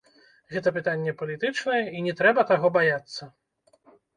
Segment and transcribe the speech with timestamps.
[0.53, 3.21] Гэта пытанне палітычнае, і не трэба таго баяцца.